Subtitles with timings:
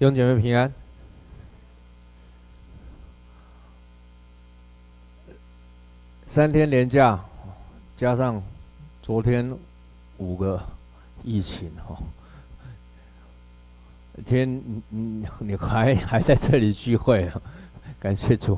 [0.00, 0.72] 弟兄姐妹平安。
[6.26, 7.22] 三天连假，
[7.98, 8.42] 加上
[9.02, 9.54] 昨天
[10.16, 10.58] 五个
[11.22, 11.98] 疫情哈，
[14.24, 17.42] 今天你你还 还在这里聚会啊？
[18.00, 18.56] 感谢主。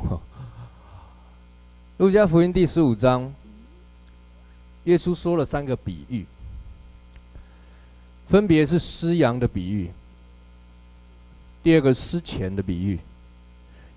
[1.99, 3.35] 路加福音第十五章，
[4.85, 6.25] 耶稣说了三个比喻，
[8.29, 9.91] 分别是失羊的比喻。
[11.63, 12.99] 第二个失钱的比喻，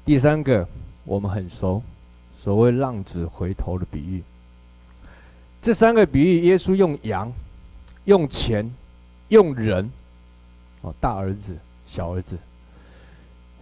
[0.05, 0.67] 第三个
[1.03, 1.81] 我们很熟，
[2.39, 4.23] 所谓浪子回头的比喻。
[5.61, 7.33] 这三个比喻，耶稣用羊、
[8.03, 8.71] 用钱、
[9.29, 9.89] 用人，
[10.81, 11.57] 哦，大儿子、
[11.89, 12.37] 小儿子，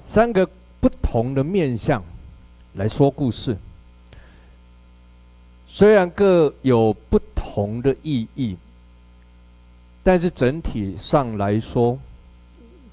[0.05, 0.45] 三个
[0.81, 2.03] 不同的面相
[2.73, 3.57] 来说故事。
[5.65, 8.57] 虽然各有不同的意义，
[10.03, 11.97] 但是整体上来说，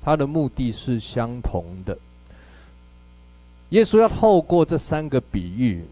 [0.02, 1.96] 他的目的是相同的。
[3.70, 5.84] 耶稣要透过这三个比喻，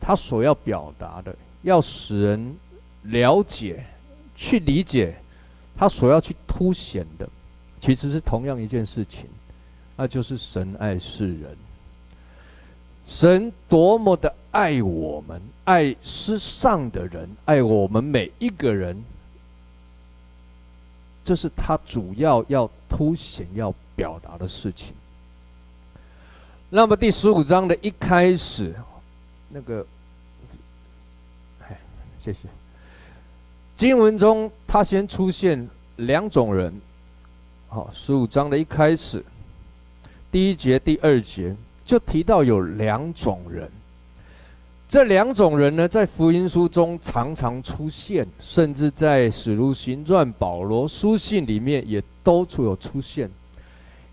[0.00, 2.56] 他所要表达的，要使人
[3.02, 3.84] 了解、
[4.36, 5.16] 去理解，
[5.76, 7.28] 他所要去凸显的，
[7.80, 9.26] 其实是同样一件事情，
[9.96, 11.56] 那就是神爱世人。
[13.06, 18.96] 神多么的爱我们，爱世上的人，爱我们每一个人。
[21.24, 24.92] 这是他主要要凸显、要表达的事情。
[26.68, 28.74] 那么第十五章的一开始，
[29.48, 29.86] 那个，
[31.62, 31.78] 哎，
[32.22, 32.40] 谢谢。
[33.74, 36.72] 经文中，他先出现两种人。
[37.68, 39.24] 好，十五章的一开始，
[40.30, 43.70] 第一节、第二节就提到有两种人。
[44.86, 53.28] 这两种人呢，在福音书中常常出现，甚至在使徒行传、保罗书信里面也都出有出现。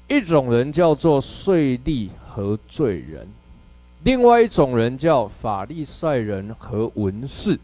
[0.07, 3.27] 一种人叫做税吏和罪人，
[4.03, 7.59] 另外一种人叫法利赛人和文士。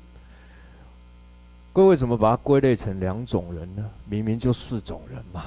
[1.74, 3.84] 各位为什么把它归类成两种人呢？
[4.08, 5.46] 明明就四种人嘛。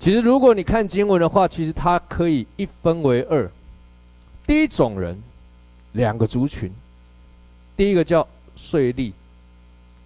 [0.00, 3.50] 其实如果你看经文的话，其实它可以一分为二。
[4.46, 5.20] 第一种人。
[5.94, 6.70] 两个族群，
[7.76, 9.12] 第一个叫税吏，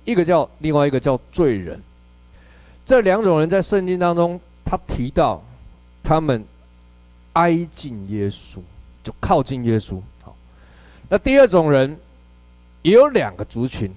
[0.05, 1.79] 一个叫另外一个叫罪人。
[2.87, 5.43] 这两种人在圣经当中，他提到
[6.03, 6.45] 他们
[7.35, 8.61] 挨近耶稣，
[9.03, 10.01] 就靠近耶稣。
[10.23, 10.37] 好，
[11.09, 11.97] 那第二种人
[12.83, 13.91] 也有两个族群，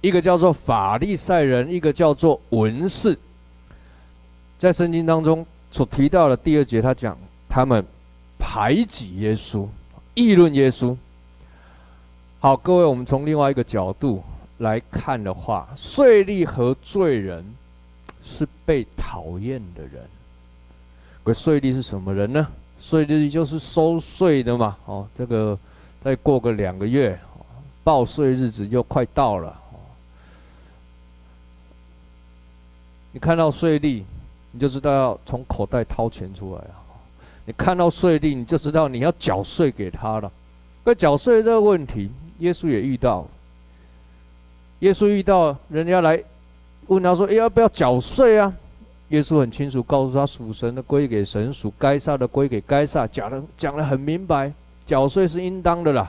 [0.00, 3.18] 一个叫做法利赛人，一个叫做文士。
[4.58, 7.16] 在圣经当中所提到的第二节，他讲
[7.48, 7.82] 他们
[8.38, 9.66] 排挤耶稣。
[10.14, 10.96] 议论耶稣。
[12.40, 14.22] 好，各位，我们从另外一个角度
[14.58, 17.44] 来看的话，税吏和罪人
[18.22, 20.02] 是被讨厌的人。
[21.22, 22.46] 可税吏是什么人呢？
[22.80, 24.76] 税吏就是收税的嘛。
[24.86, 25.56] 哦，这个
[26.00, 27.18] 再过个两个月，
[27.84, 29.54] 报税日子就快到了。
[33.12, 34.02] 你看到税吏，
[34.50, 36.79] 你就知道要从口袋掏钱出来啊。
[37.50, 40.30] 你看到税吏，你就知道你要缴税给他了。
[40.84, 43.26] 那缴税这个问题，耶稣也遇到。
[44.78, 46.22] 耶稣遇到人家来
[46.86, 48.54] 问他说：“欸，要不要缴税啊？”
[49.10, 54.52] 耶稣很清楚告诉他：“属神的归给神，属该撒的归给该撒。”讲的讲的很明白，
[54.86, 56.08] 缴税是应当的啦。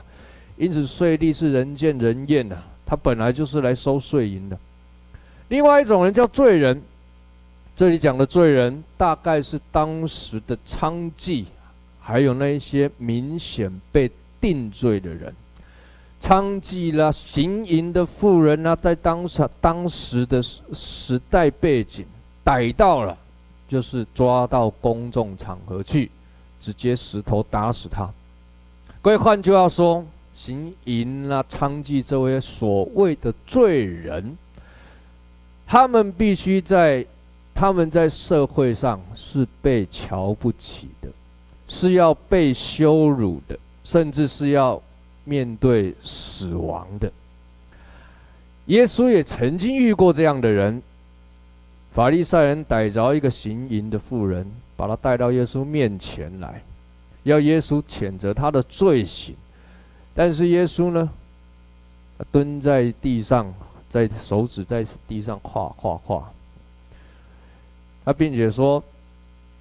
[0.56, 4.56] 因此，税吏是人见人厌的，他本来就是来收税银的。
[5.48, 6.80] 另外一种人叫罪人。
[7.74, 11.46] 这里讲的罪人，大概是当时的娼妓，
[11.98, 14.10] 还有那一些明显被
[14.40, 15.34] 定罪的人，
[16.20, 22.04] 娼妓啦、行淫的妇人啊，在当时当时的时代背景，
[22.44, 23.16] 逮到了，
[23.66, 26.10] 就是抓到公众场合去，
[26.60, 28.06] 直接石头打死他。
[29.00, 34.36] 各位换句话说，行淫啦、娼妓这位所谓的罪人，
[35.66, 37.04] 他们必须在。
[37.62, 41.08] 他们在社会上是被瞧不起的，
[41.68, 44.82] 是要被羞辱的，甚至是要
[45.22, 47.08] 面对死亡的。
[48.66, 50.82] 耶稣也曾经遇过这样的人。
[51.92, 54.44] 法利赛人逮着一个行淫的妇人，
[54.76, 56.60] 把他带到耶稣面前来，
[57.22, 59.36] 要耶稣谴责他的罪行。
[60.16, 61.08] 但是耶稣呢，
[62.32, 63.54] 蹲在地上，
[63.88, 66.28] 在手指在地上画画画。
[68.04, 68.82] 他并且说：“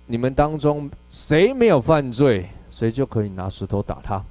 [0.07, 4.23] 你们当中谁没有犯罪，谁就可以拿石头打他。”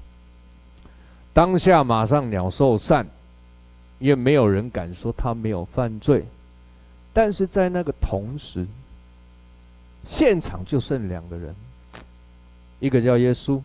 [1.32, 3.06] 当下马上鸟兽散，
[4.00, 6.24] 也没有人敢说他没有犯罪。
[7.12, 8.66] 但是在那个同时，
[10.04, 11.54] 现场就剩两个人，
[12.80, 13.60] 一个叫耶稣，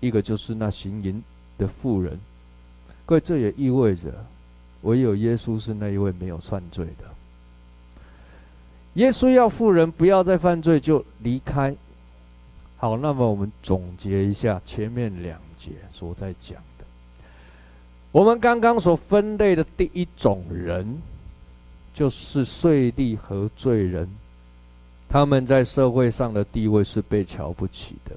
[0.00, 1.22] 一个就是那行淫
[1.56, 2.18] 的妇人。
[3.06, 4.12] 各位，这也意味着，
[4.82, 7.13] 唯有耶稣是那一位没有犯罪的。
[8.94, 11.74] 耶稣要富人不要再犯罪，就离开。
[12.76, 16.84] 好，那么我们总结一下前面两节所在讲的。
[18.12, 20.86] 我们刚刚所分类的第一种人，
[21.92, 24.08] 就是税吏和罪人。
[25.08, 28.16] 他们在社会上的地位是被瞧不起的，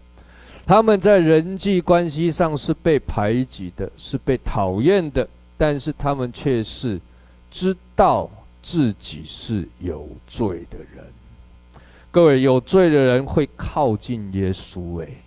[0.66, 5.28] 他们在人际关系上是被排挤的，是被讨厌的。
[5.58, 7.00] 但是他们却是
[7.50, 8.30] 知道。
[8.62, 11.06] 自己是有罪的人，
[12.12, 15.18] 各位有罪的人会靠近耶稣，诶，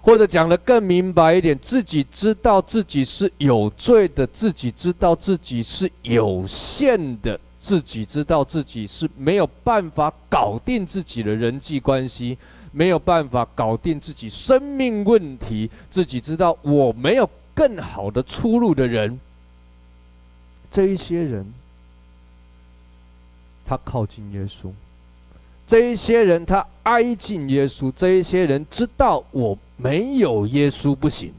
[0.00, 12.38] 或者讲得更明白一点，自己知道自己是有罪的，自己知道自己是有限的，自己知道自己是没有办法搞定自己的人际关系，
[12.72, 19.18] 没有办法搞定自己生命问题，自己知道我没有更好的出路的人，
[20.70, 21.44] 这一些人。
[23.66, 24.70] 他靠近耶稣，
[25.66, 31.32] 这一些人他挨近耶稣，这一些人知道我没有耶稣不行。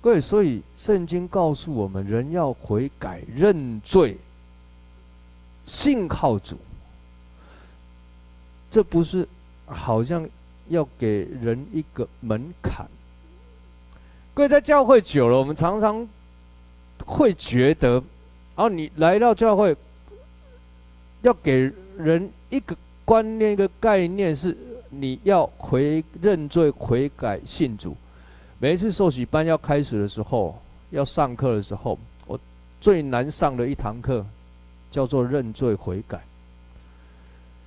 [0.00, 4.16] 各位，所以圣经告诉我们，人要悔改、认罪、
[5.64, 6.56] 信靠主，
[8.70, 9.28] 这不是
[9.66, 10.28] 好像
[10.68, 12.86] 要给人一个门槛。
[14.32, 16.08] 各位在教会久了，我们常常
[17.04, 18.02] 会觉得，
[18.56, 19.76] 啊，你来到教会。
[21.22, 24.56] 要给人一个观念、一个概念，是
[24.88, 27.96] 你要悔认罪、悔改、信主。
[28.58, 32.38] 每一次受洗班要开始的时候，要上课的时候，我
[32.80, 34.24] 最难上的一堂课
[34.90, 36.20] 叫做认罪悔改。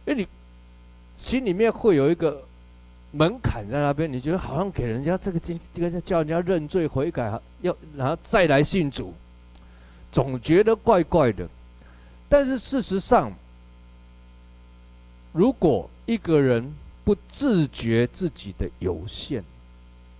[0.06, 0.28] 因为你
[1.16, 2.44] 心里面会有一个
[3.12, 9.14] 门槛在那边，你觉得好像给人家这个这这个叫人家认罪悔改，要然后再来信主，
[10.12, 11.48] 总觉得怪怪的。
[12.28, 13.32] 但是事实上，
[15.34, 19.44] 如果一个人不自觉自己的有限，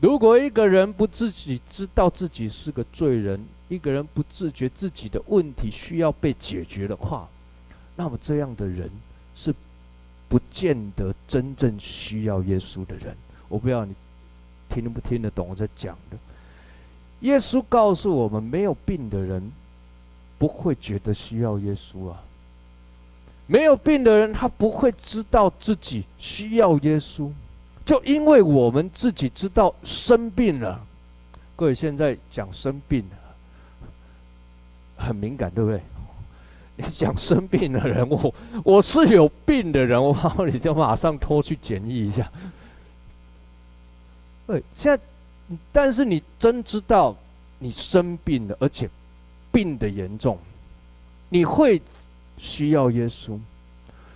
[0.02, 3.40] 如果一个人不自己知道自己是个罪人，
[3.70, 7.30] 一个人不自觉自己的问题需要被解决的话，
[7.96, 8.90] 那么这样的人
[9.36, 9.54] 是
[10.28, 13.16] 不见得真正需要耶稣的人。
[13.48, 13.94] 我不知道你
[14.68, 16.18] 听不听得懂我在讲的。
[17.22, 19.52] 耶稣告诉我们，没有病的人
[20.40, 22.22] 不会觉得需要耶稣啊。
[23.46, 27.30] 没有病的人，他不会知道自己需要耶稣，
[27.84, 30.80] 就因为我们自己知道生病了。
[31.56, 33.06] 各位现在讲生病
[34.98, 35.82] 很敏感，对不对？
[36.78, 40.16] 你讲生病的人，我我是有病的人，我
[40.52, 42.32] 你就马上拖去检疫一下。
[44.48, 45.04] 对，现在，
[45.72, 47.16] 但是你真知道
[47.60, 48.90] 你生病了，而且
[49.52, 50.40] 病的严重，
[51.28, 51.82] 你会。
[52.38, 53.38] 需要耶稣，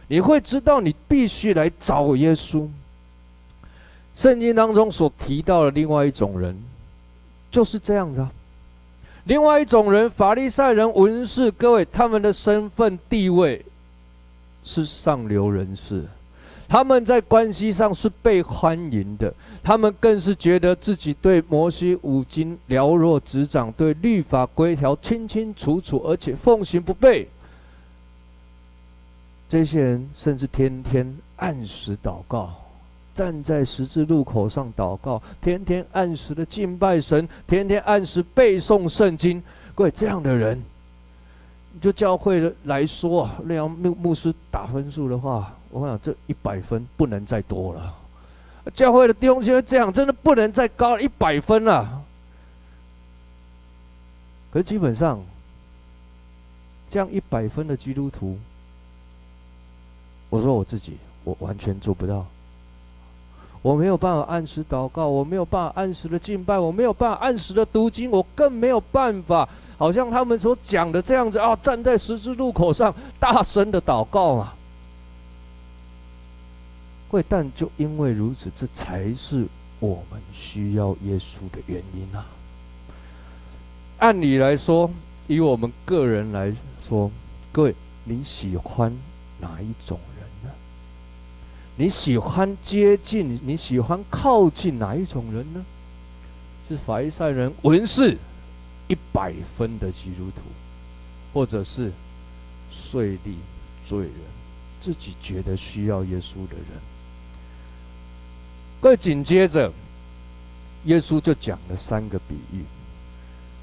[0.07, 2.67] 你会知道你必须来找耶稣。
[4.15, 6.57] 圣经当中所提到的另外一种人，
[7.51, 8.31] 就是这样子啊。
[9.25, 13.63] 另外一种人，法利赛人、文士，各位他们的身份地位
[14.63, 16.05] 是上流人士，
[16.67, 27.27] 他们在关系上是被欢迎的，他们更是觉得自己对摩西五经了若指掌，对律法规条清清楚楚，而且奉行不悖。
[29.49, 32.53] 这些人甚至天天按时祷告，
[33.15, 39.41] 站在十字路口上祷告，天天按时的敬拜神，天天按时背诵圣经。
[39.73, 40.61] 各位，这样的人，
[41.79, 47.93] 就教会来说啊，那样牧牧师打分数的话，我想这一百分不能再多了。
[48.73, 52.03] 教会的弟兄姐妹这样，真的不能再高一百分了。
[54.51, 55.21] 可基本上，
[56.89, 58.37] 这样一百分的基督徒。
[60.29, 62.25] 我说我自己，我完全做不到。
[63.61, 74.53] 我没有办法按时祷告，我没有办法按时的敬拜，我没有办法按时的读经，我更没有办法，好像他们所讲的这样子啊，站在十字路口上大声的祷告嘛。
[77.09, 79.45] 会，但就因为如此，这才是
[79.79, 82.25] 我们需要耶稣的原因啊。
[83.99, 84.89] 按理来说，
[85.25, 86.53] 以我们个人来
[86.87, 87.11] 说，
[87.51, 88.95] 各位你喜欢
[89.41, 89.99] 哪一种？
[91.79, 95.63] 你喜欢接近，你喜欢靠近哪一种人呢？
[96.67, 98.17] 是法利赛人、文士，
[98.87, 100.41] 一百分的基督徒，
[101.33, 101.91] 或者是
[102.71, 103.35] 税吏、
[103.87, 104.11] 罪人，
[104.81, 106.81] 自己觉得需要耶稣的人。
[108.81, 109.71] 各位紧接着，
[110.85, 112.63] 耶稣就讲了三个比喻。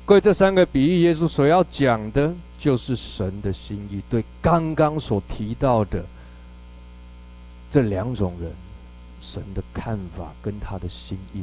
[0.06, 6.04] 各位这三个比喻，耶稣所要讲的就是神的心意，对刚刚所提到的
[7.74, 8.52] 这两种人，
[9.20, 11.42] 神的看法跟他的心意。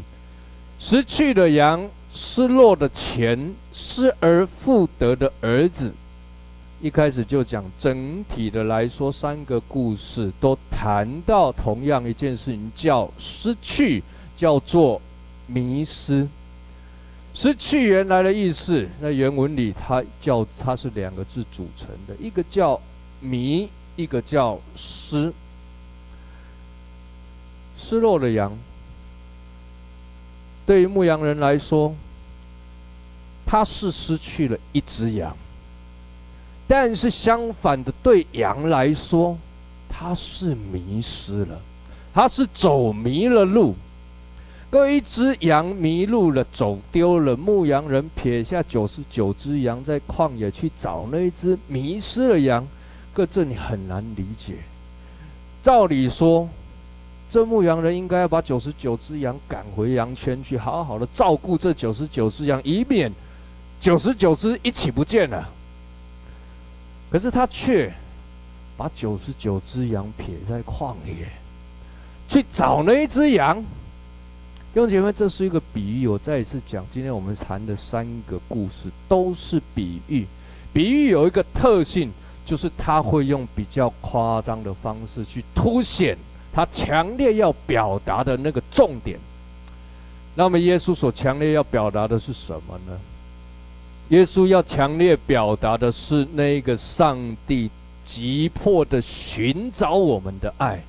[0.79, 5.91] 失去了羊，失落的钱，失而复得的儿子。
[6.81, 14.01] 一开始就讲整体的来说，三个故事都谈到同样一件事情，叫失去，
[14.37, 15.01] 叫做
[15.47, 16.25] 迷失。
[17.33, 22.79] 失去原来的意思，在原文里，它叫它是两个字组成的，一个叫
[23.19, 25.33] 迷，一个叫失。
[27.81, 28.55] 失落的羊，
[30.67, 31.95] 对于牧羊人来说，
[33.43, 35.35] 他是失去了一只羊。
[36.67, 39.37] 但是相反的，对羊来说，
[39.89, 41.59] 它是迷失了，
[42.13, 43.75] 它是走迷了路。
[44.69, 52.65] 各位，一只羊迷路了，走丢了，牧羊人撇下九十九只羊，在旷野去找那一只迷失的羊。
[53.11, 54.55] 各位，这你很难理解。
[55.61, 56.47] 照理说，
[57.31, 63.09] 这牧羊人应该要把九十九只羊赶回羊圈去，好好的照顾这九十九只羊，以免
[63.79, 65.47] 九十九只一起不见了。
[67.09, 67.89] 可是他却
[68.75, 71.25] 把九十九只羊撇在旷野，
[72.27, 73.63] 去找那一只羊。
[74.73, 76.07] 弟兄姐妹，这是一个比喻。
[76.09, 80.27] 我再一次讲，今天我们谈的三个故事都是比喻。
[80.73, 82.11] 比喻有一个特性，
[82.45, 86.17] 就是他会用比较夸张的方式去凸显
[86.53, 89.19] 他强烈要表达的那个重点。
[90.35, 92.97] 那么，耶稣所强烈要表达的是什么呢？
[94.09, 97.17] 耶稣要强烈表达的是那个上
[97.47, 97.69] 帝
[98.03, 100.83] 急迫的寻找我们的爱，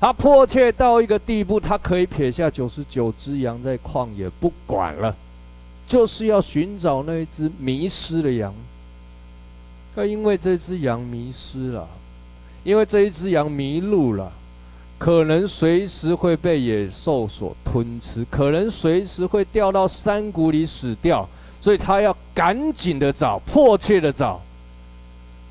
[0.00, 5.14] 他迫切到一个地步，他可以撇下九十九只羊在旷野不管了，
[5.86, 8.52] 就是要寻找那一只迷失的羊。
[9.94, 11.88] 他因为这只羊迷失了，
[12.64, 14.32] 因为这一只羊迷路了，
[15.00, 21.26] 可能随时会被野兽所吞吃，可能随时会掉到山谷里死掉。
[21.58, 24.38] 所以他要赶紧的找，迫切的找。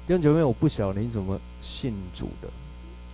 [0.07, 2.47] 弟兄姐妹，我不晓得你怎么信主的，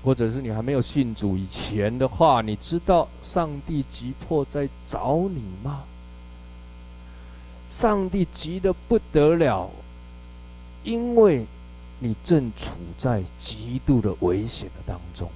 [0.04, 5.84] 或者是你还没有信主以前的话，你知道上帝急迫在找你吗？
[7.70, 9.70] 上帝急得不得了，
[10.84, 11.46] 因为
[12.00, 15.30] 你正处在极度的危险的当中，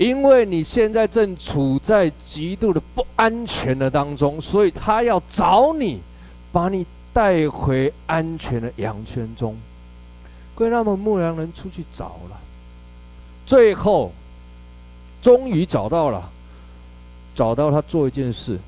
[0.00, 6.00] 因为你现在正处在极度的不安全的当中，所以他要找你。
[6.52, 9.56] 把你带回安全的羊圈中，
[10.52, 12.36] 各位，那么牧羊人出去找了，
[13.46, 14.10] 最后
[15.22, 16.28] 终于找到了，
[17.36, 18.58] 找到他做一件事，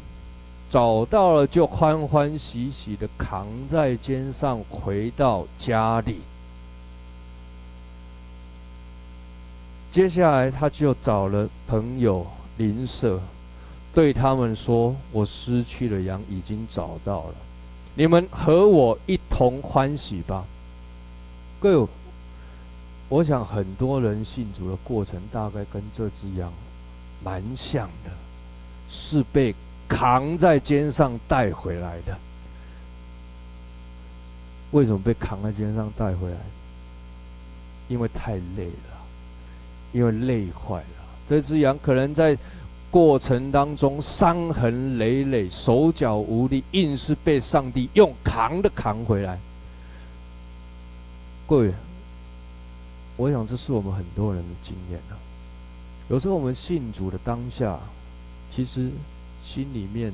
[0.71, 6.21] 找到了就欢欢喜喜的扛在肩上回到家里。
[9.93, 13.21] 接下来他就找了朋友邻舍，
[13.93, 17.35] 对他们说：“我失去的羊已经找到了。”
[17.95, 20.47] 你们和我一同欢喜吧，
[21.61, 21.89] 各位，
[23.11, 26.51] 我想很多人信主的过程大概跟这只羊
[27.23, 28.11] 蛮像的，
[28.89, 29.55] 是被
[29.87, 32.17] 扛在肩上带回来的。
[34.71, 36.39] 为什么被扛在肩上带回来？
[37.89, 38.92] 因为太累了，
[39.93, 41.05] 因为累坏了。
[41.29, 42.37] 这只羊可能在。
[42.93, 49.39] 过程当中伤痕累累，手脚无力，硬是被上帝用扛的扛回来。
[51.47, 51.73] 各位，
[53.17, 55.17] 我想这是我们很多人的经验啊。
[56.11, 57.81] 有时候我们信主的当下，
[58.55, 58.91] 其实
[59.43, 60.13] 心里面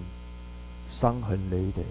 [0.88, 1.84] 伤痕累累，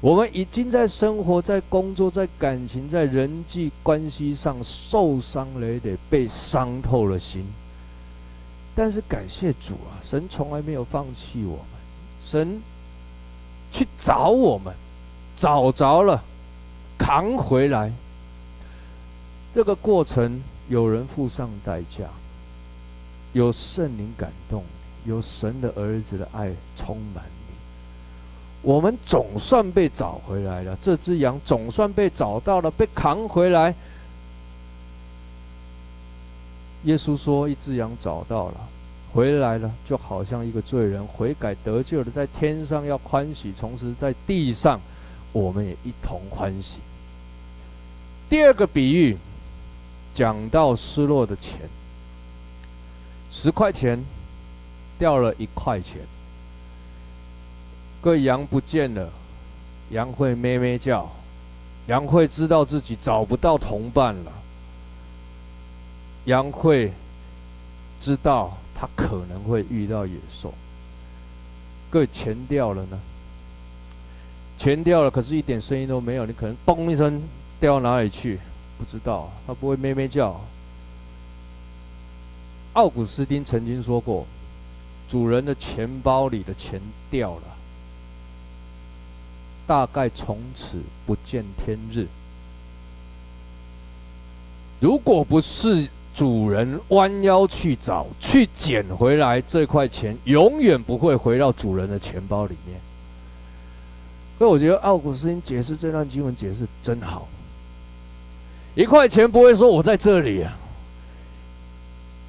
[0.00, 7.44] 我们已经在生活、在工作、在感情、在人际关系上受伤累累，被伤透了心。
[8.74, 11.66] 但是感谢主啊，神从来没有放弃我们，
[12.22, 12.60] 神
[13.72, 14.74] 去找我们，
[15.34, 16.22] 找着了，
[16.98, 17.90] 扛回来。
[19.54, 22.04] 这个过程有人付上代价，
[23.32, 24.62] 有圣灵感动，
[25.06, 27.24] 有神的儿子的爱充满。
[28.66, 33.72] 我们总算被找回来了，这只羊总算被找到了，被扛回来。
[36.82, 38.68] 耶稣说：“一只羊找到了，
[39.12, 44.80] 回来了，就好像一个罪人悔改得救了，在天上要欢喜，同时在地上，
[45.32, 46.78] 我们也一同欢喜。”
[48.28, 49.16] 第二个比喻
[50.12, 51.60] 讲到失落的钱，
[53.30, 54.04] 十块钱
[54.98, 56.00] 掉了一块钱，
[58.06, 59.10] 各位羊不见了，
[59.90, 61.10] 羊会咩咩叫，
[61.88, 64.32] 羊会知道自己找不到同伴了，
[66.26, 66.92] 羊会
[68.00, 70.54] 知道他可能会遇到野兽。
[71.90, 73.00] 各位钱掉了呢？
[74.56, 77.20] 钱掉了，可是一点声音都没有，你可能嘣一声
[77.58, 78.38] 掉到哪里去？
[78.78, 80.40] 不知道，它不会咩咩叫。
[82.74, 84.24] 奥古斯丁曾经说过
[85.10, 87.55] ：“主人的钱包里的钱掉了，
[89.66, 92.06] 大概从此不见天日。
[94.80, 102.78] 如果不是主人弯腰去找、去捡回来这块钱，永远不会回到主人的钱包里面。”
[104.38, 107.26] 所以我觉得奥古斯丁解释这段经文解释真好。
[108.74, 110.52] 一块钱不会说“我在这里”啊，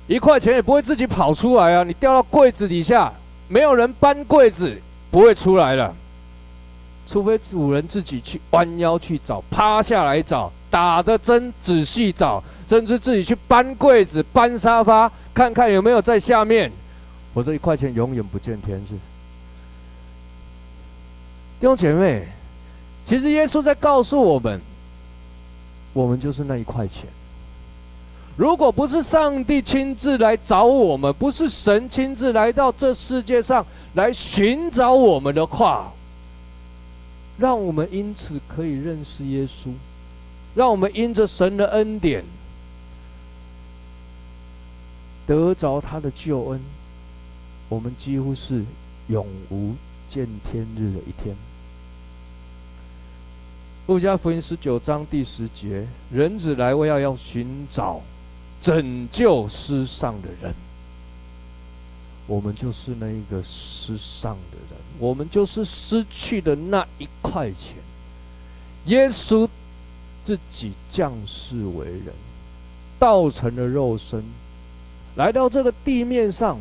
[0.08, 1.84] 一块钱也不会自己跑出来啊。
[1.84, 3.12] 你掉到柜子底下，
[3.50, 5.94] 没有人搬柜子，不会出来了。
[7.07, 16.69] 除非主人自己去弯腰去找，趴下来找，打的针仔细找，甚至自己去搬柜子、搬沙发，看看有没有在下面。
[17.33, 18.97] 我这一块钱永远不见天日。
[21.59, 22.27] 弟兄姐妹，
[23.05, 24.59] 其实耶稣在告诉我们。
[25.93, 27.05] 我们就是那一块钱。
[28.35, 35.91] 如果不是上帝亲自来找我们，不是神亲自来到这世界上来寻找我们的话，
[37.38, 39.72] 让我们因此可以认识耶稣，
[40.56, 42.24] 让我们因着神的恩典
[45.27, 46.62] 得着他的救恩，
[47.70, 48.63] 我们几乎是
[49.08, 49.75] 永无
[50.10, 51.36] 见天日的一天。
[53.86, 58.01] 路加福音十九章第十节：人子来为要要寻找
[58.59, 60.53] 拯救失丧的人。
[62.25, 67.75] 我们就是那一个失丧的人，我们就是失去的那一块钱。
[68.86, 69.48] 耶稣
[70.24, 72.14] 自己降世为人，
[72.98, 74.24] 道成了肉身，
[75.16, 76.57] 来到这个地面上。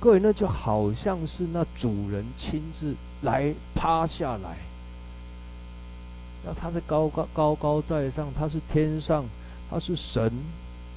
[0.00, 4.56] 各位，那就好像是那主人亲自来趴下来。
[6.46, 9.24] 那他是高高高高在上，他是天上，
[9.68, 10.32] 他是神，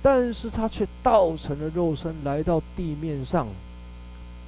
[0.04, 3.48] 但是他却道成了肉身，来到地面上，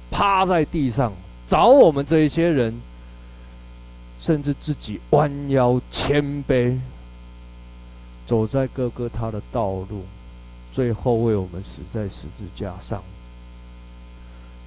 [0.08, 1.12] 趴在地上
[1.46, 2.80] 找我们这一些人，
[4.20, 6.78] 甚至自己弯腰谦卑，
[8.26, 10.04] 走在各个他的道路，
[10.72, 13.02] 最后为我们死在十字架上。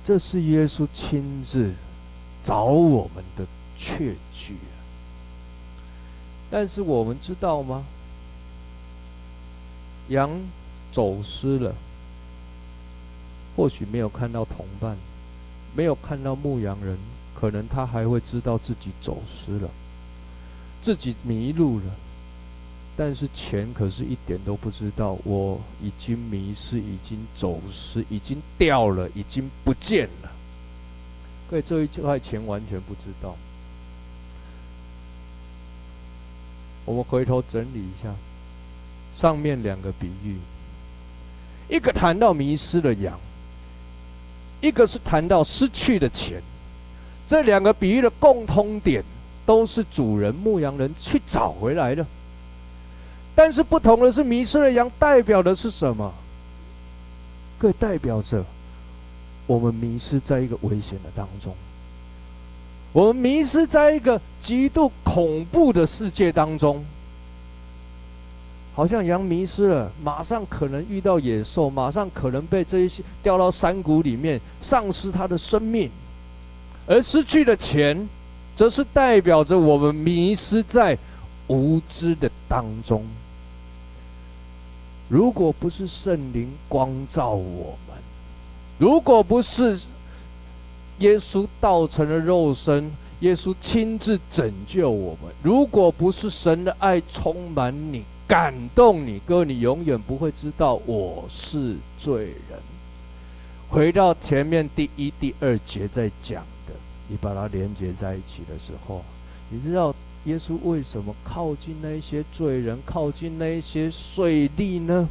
[0.04, 1.74] 这是耶稣亲自
[2.44, 3.46] 找我们的
[3.78, 4.56] 确据。
[6.50, 7.84] 但是我们知道吗？
[10.10, 10.30] 羊
[10.94, 11.76] 走失了，
[13.58, 14.96] 或许没有看到同伴，
[15.78, 16.98] 没有看到牧羊人，
[17.40, 19.70] 可能他还会知道自己走失了，
[20.82, 21.86] 自己迷路了。
[22.98, 30.32] 但是钱可是一点都不知道，我已经迷失，已经走失，已经掉了，已经不见了。
[31.48, 33.36] 各位，这一块钱完全不知道。
[36.86, 38.16] 我们回头整理一下，
[39.16, 40.38] 上面两个比喻，
[41.70, 43.20] 一个谈到迷失的羊，
[44.62, 46.42] 一个是谈到失去的钱。
[47.26, 49.04] 这两个比喻的共通点
[49.46, 52.06] 都是主人牧羊人去找回来的，
[53.36, 56.14] 但是不同的是，迷失的羊代表的是什么？
[57.60, 58.46] 可以代表着
[59.46, 61.54] 我们迷失在一个危险的当中。
[62.94, 66.84] 我们迷失在一个极度恐怖的世界当中，
[68.78, 75.90] 好像羊迷失了，马上可能遇到野兽，马上可能被这一些掉到山谷里面，丧失他的生命；
[76.86, 78.08] 而失去的钱，
[78.56, 80.96] 则是代表着我们迷失在
[81.48, 83.04] 无知的当中。
[85.10, 87.98] 如果不是圣灵光照我们，
[88.78, 89.80] 如果不是。
[91.00, 95.32] 耶稣道成了肉身，耶稣亲自拯救我们。
[95.44, 102.60] 如果不是神的爱充满你、感动你，哥，你永远不会知道我是罪人。
[103.70, 106.74] 回到前面第一、第二节在讲的，
[107.08, 109.04] 你把它连接在一起的时候，
[109.50, 115.08] 你知道耶稣为什么靠近那些罪人，靠近那些税吏呢？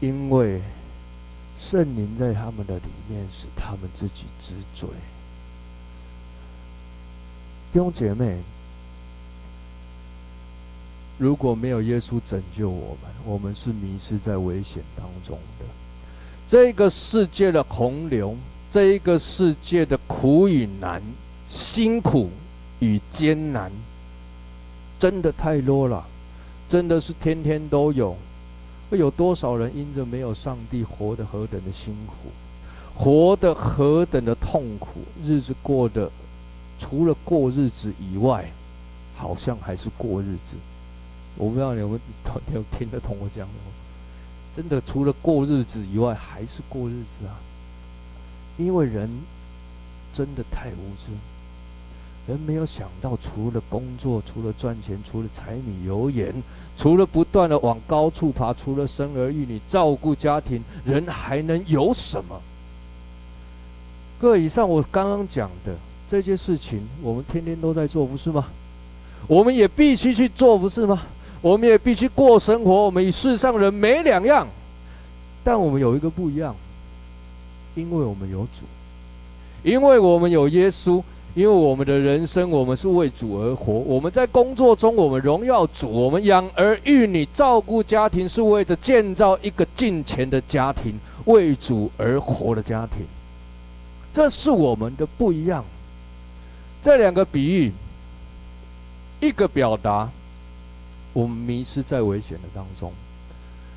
[0.00, 0.60] 因为。
[1.64, 4.88] 圣灵在他们的里面，使他们自己知罪。
[7.72, 8.40] 弟兄姐妹，
[11.22, 15.64] 如果没有耶稣拯救我们，我们是迷失在危险当中的。
[16.48, 18.36] 这个世界的洪流，
[18.68, 21.00] 这一个世界的苦与难、
[21.48, 22.28] 辛苦
[22.80, 23.70] 与艰难，
[24.98, 26.04] 真的太多了，
[26.68, 28.16] 真的是天天都有。
[28.90, 32.32] 会有多少人因着没有上帝，活得何等的辛苦，
[32.96, 36.10] 活得何等的痛苦，日子过得
[36.80, 38.50] 除了过日子以外，
[39.16, 40.56] 好像还是过日子。
[41.36, 43.54] 我不知道你有没有有听得懂我讲的？
[44.54, 47.40] 真的除了过日子以外，还是过日子啊！
[48.58, 49.08] 因为人
[50.12, 51.10] 真的太无知，
[52.30, 56.34] 人没有想到，除了工作，除了赚钱，除了柴米油盐，
[56.76, 62.38] 除了不断的往高处爬，除了生儿育女、照顾家庭，人还能有什么？
[64.20, 65.74] 各位，以上我刚刚讲的
[66.06, 68.48] 这些事情，我们天天都在做，不是吗？
[69.26, 71.02] 我们也必须去做，不是吗？
[71.42, 74.46] 我们也必须过生活，我们与世上人没两样，
[75.42, 76.54] 但我们有一个不一样，
[77.74, 78.64] 因为我们有主，
[79.64, 81.02] 因为我们有耶稣，
[81.34, 83.72] 因为我们的人生我们是为主而活。
[83.72, 93.04] 我们在工作中我们荣耀主，我们养儿育女、照顾家庭是为着建造一个敬虔的家庭，为主而活的家庭。
[94.12, 95.64] 这是我们的不一样。
[96.82, 97.72] 这两个比喻，
[99.20, 100.08] 一个表达。
[101.12, 102.92] 我们迷失在危险的当中，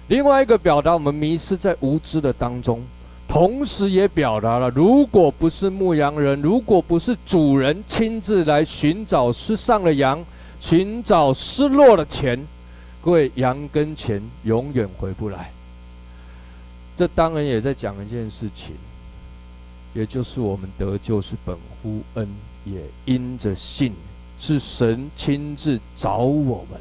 [0.08, 2.82] 另外一个表达我们迷失在无知的当中，
[3.28, 10.24] 同时也表达了，如果不是牧羊人，如果不是主人亲自来寻找失丧的羊，
[10.62, 12.40] 寻找失落的钱，
[13.04, 15.52] 各位羊跟钱永远回不来。
[16.96, 18.74] 这当然也在讲一件事情，
[19.94, 22.28] 也就是我们得救是本乎恩，
[22.64, 23.94] 也因着信，
[24.40, 26.80] 是神亲自找我们。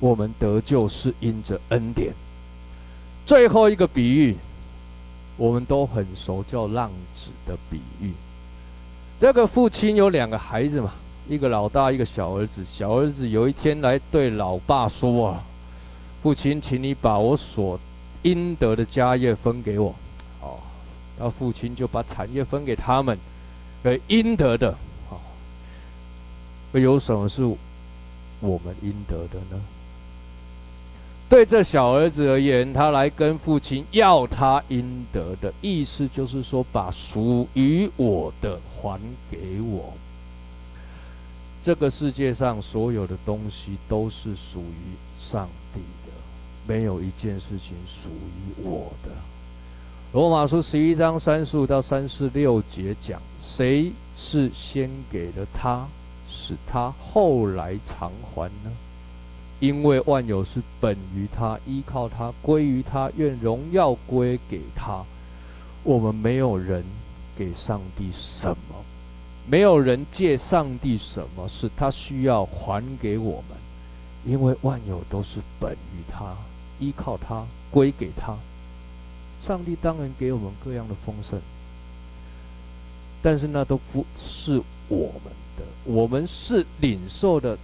[0.00, 2.12] 我们得救是因着恩典。
[3.26, 4.36] 最后一个比喻，
[5.36, 8.12] 我们都很熟，叫浪子的比喻。
[9.18, 10.92] 这个父亲有两个孩子嘛，
[11.28, 12.62] 一个老大，一个小儿子。
[12.64, 15.42] 小儿子有一天来对老爸说：“啊，
[16.22, 17.78] 父亲，请你把我所
[18.22, 19.94] 应得的家业分给我。”
[20.42, 20.58] 哦，
[21.18, 23.18] 那父亲就把产业分给他们，
[23.82, 24.76] 给应得的。
[25.08, 25.16] 哦，
[26.78, 27.42] 有什么是
[28.40, 29.62] 我们应得的呢？
[31.28, 39.92] 对这小儿子而言，他来跟父亲要他应得的意思，就是说，把属于我的还给我。
[41.62, 46.12] 这个世界上所有的东西都是属于上帝的，
[46.66, 49.10] 没有一件事情属于我的。
[50.12, 55.88] 罗马书十一章三十五到三十六节讲，谁是先给了他，
[56.28, 58.70] 使他后来偿还呢？
[59.64, 65.02] 因为万有是本于他，依靠他，归于他，愿荣耀归给他。
[65.82, 66.84] 我们没有人
[67.34, 68.84] 给上帝什么，
[69.46, 73.56] 没有人借上帝什么，是他需要还给我们。
[74.26, 76.36] 因为万有都是本于他，
[76.78, 78.36] 依靠他，归给他。
[79.42, 81.40] 上帝当然给我们各样的丰盛，
[83.22, 87.56] 但是那都不是我们的，我们是领受的。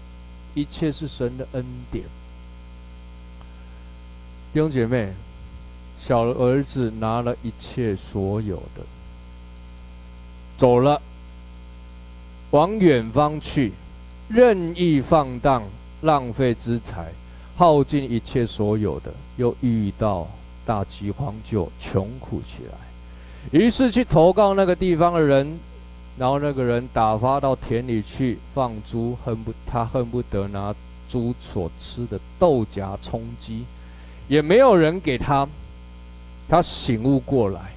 [0.54, 2.04] 一切是神的恩典，
[4.52, 5.12] 弟兄姐妹，
[6.04, 8.82] 小儿子拿了一切所有的，
[10.58, 11.00] 走了，
[12.50, 13.72] 往远方去，
[14.28, 15.62] 任意放荡，
[16.02, 17.12] 浪费资财，
[17.56, 20.28] 耗尽一切所有的，又遇到
[20.66, 25.58] 大饥荒，就穷苦起来，于是去投靠那个地方的人。
[26.20, 30.74] 然后那个人打发到田里去放猪，恨不他恨不得拿
[31.08, 33.64] 猪所吃的豆荚充饥，
[34.28, 35.48] 也没有人给他。
[36.46, 37.72] 他醒悟过来，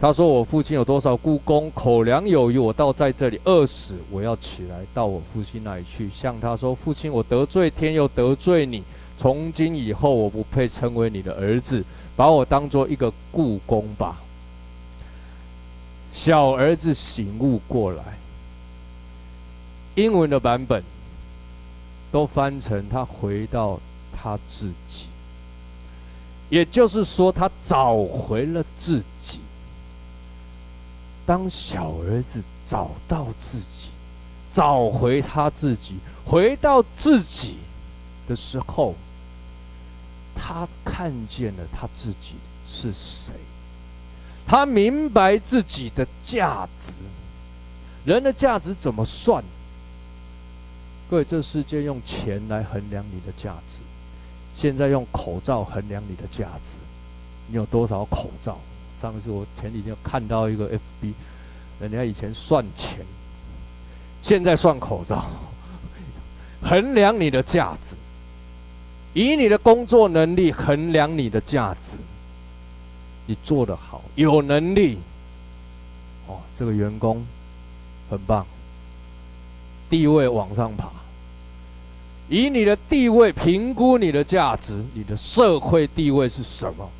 [0.00, 3.96] 他说：“我父亲有多少雇工，口粮有余，我倒在这里饿死。
[4.10, 8.82] 我要起来到我父亲那里去，向他说：父亲，我得罪天又得罪你，
[9.18, 11.84] 从今以后我不配称为你的儿子，
[12.16, 14.18] 把我当做一个雇工吧。”
[16.12, 18.04] 小儿子醒悟过来，
[19.94, 20.82] 英文的版本
[22.12, 23.80] 都翻成他回到
[24.14, 25.06] 他自己，
[26.50, 29.40] 也就是说，他找回了自己。
[31.24, 33.88] 当小儿子找到自己，
[34.52, 35.94] 找回他自己，
[36.26, 37.56] 回到自己
[38.28, 38.94] 的时候，
[40.34, 42.34] 他看见了他自己
[42.68, 43.34] 是谁。
[44.46, 46.98] 他明白自己的价值，
[48.04, 49.42] 人的价值怎么算？
[51.08, 53.80] 各位，这世界用钱来衡量你的价值，
[54.56, 56.76] 现在用口罩衡量你的价值。
[57.48, 58.58] 你有多少口罩？
[59.00, 61.12] 上次我前几天看到一个 FB，
[61.80, 63.04] 人家以前算钱，
[64.22, 65.26] 现在算口罩，
[66.62, 67.94] 衡量你的价值，
[69.12, 71.98] 以你的工作能力衡量你的价值。
[73.32, 74.98] 你做得好，有能力，
[76.26, 77.26] 哦，这个员工
[78.10, 78.46] 很棒，
[79.88, 80.92] 地位往上爬。
[82.28, 86.90] 以你的地位评估你的价值，你的社会地位是什么？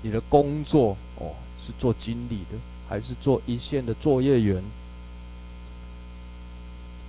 [0.00, 2.56] 你的工作哦，是做经理的，
[2.88, 4.62] 还是做一线的作业员？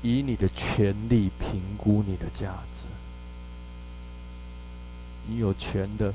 [0.01, 2.87] 以你的权力评估你的价值。
[5.27, 6.11] 你有权的，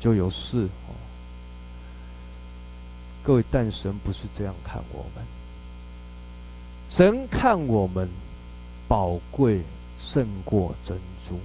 [0.00, 0.94] 就有事哦。
[3.22, 5.24] 各位，但神不是这样看我们。
[6.88, 8.08] 神看我们
[8.88, 9.60] 宝贵
[10.00, 10.96] 胜过珍
[11.28, 11.38] 珠，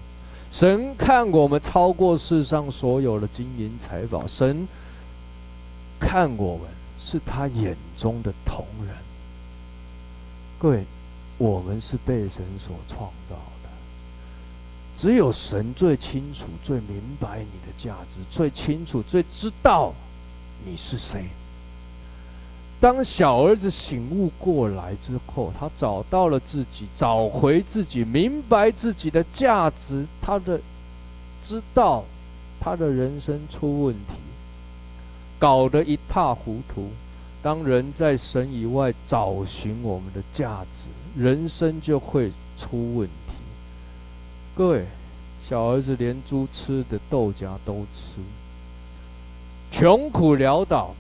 [0.52, 4.66] 神看我们超过世上所有的金银财宝，神
[6.00, 6.68] 看我们
[7.02, 8.96] 是他眼中的瞳人。
[10.58, 10.86] 各位，
[11.38, 13.63] 我们是被神所创造的，
[14.98, 19.94] 只有神最清楚、最明白你的价值，最清楚、最知道
[20.66, 21.26] 你是谁。
[22.80, 30.60] 当小儿子醒悟过来之后，他找到了自己，找回自己，明白自己的价值，他的
[31.42, 32.04] 知道
[32.60, 34.16] 他的人生出问题，
[35.40, 36.90] 搞得一塌糊涂。
[37.42, 43.23] 当人在神以外找寻我们的价值，人生就会出问题。
[44.56, 44.86] 各位，
[45.50, 48.22] 小儿子连猪吃的豆荚都吃，
[49.72, 50.94] 穷苦潦倒。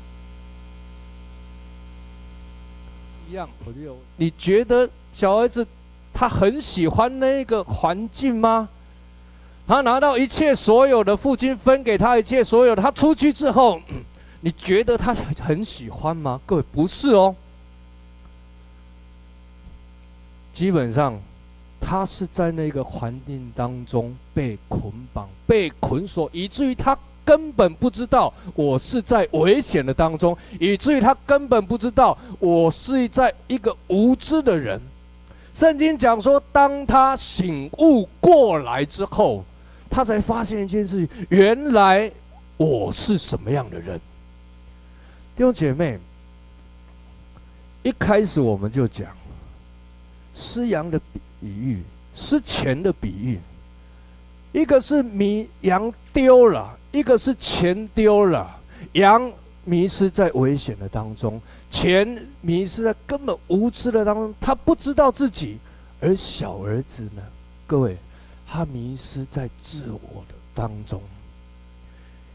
[3.29, 5.65] 一样，我就你觉得小儿子
[6.13, 8.69] 他很喜欢那个环境吗？
[9.67, 13.79] 他拿到一切所有的，父亲分给他一切所有的，他出去之后，
[14.41, 16.41] 你觉得他很喜欢吗？
[16.45, 17.35] 各位不是哦，
[20.51, 21.17] 基本上
[21.83, 26.97] 他是在那个环境当中被捆绑、被捆锁，以至于他。
[27.25, 34.77] 根本不知道我是在危险的当中，以至于他根本不知道我是在一个无知的人。
[35.53, 39.41] 圣经讲说，当他醒悟过来之后，
[39.89, 42.11] 他才发现一件事情：原来
[42.57, 43.97] 我是什么样的人。
[45.37, 45.97] 弟兄姐妹，
[47.83, 49.07] 一开始我们就讲
[50.33, 51.81] 失羊的比喻，
[52.13, 53.39] 失钱的比喻，
[54.51, 56.77] 一个是迷羊丢了。
[56.91, 58.55] 一个是钱丢了，
[58.91, 59.31] 羊
[59.65, 61.41] 迷失在危险的当中，
[61.71, 62.07] 钱
[62.39, 65.57] 迷失在根本无知的当中，他不知道自己；
[65.99, 67.23] 而小儿子呢，
[67.65, 67.97] 各位，
[68.47, 71.01] 他迷失在自我的当中，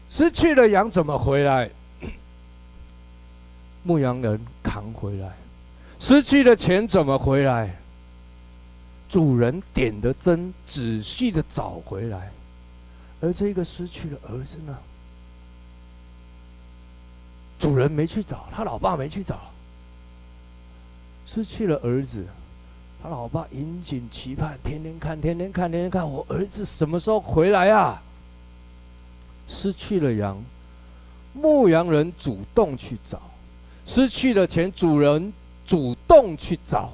[0.09, 1.69] 失去了羊怎么回来？
[3.83, 5.31] 牧羊人扛回来，
[5.99, 7.73] 失去了钱怎么回来？
[9.09, 12.31] 主人点的灯，仔细的找回来。
[13.19, 14.77] 而这个失去了儿子呢？
[17.59, 19.39] 主人没去找，他老爸没去找。
[21.25, 22.25] 失去了儿子，
[23.03, 28.01] 他老爸引颈期盼，天天看，天天看，天天看，我儿子什么时候回来啊？
[29.47, 30.41] 失去了羊，
[31.33, 33.17] 牧羊人主动去找；
[33.85, 35.33] 失去了钱，主人
[35.65, 36.93] 主动去找。